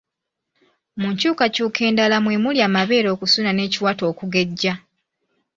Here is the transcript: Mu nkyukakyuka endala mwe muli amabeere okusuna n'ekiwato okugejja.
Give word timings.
Mu 0.99 1.07
nkyukakyuka 1.13 1.79
endala 1.89 2.17
mwe 2.23 2.35
muli 2.43 2.59
amabeere 2.67 3.07
okusuna 3.15 3.51
n'ekiwato 3.53 4.03
okugejja. 4.11 4.73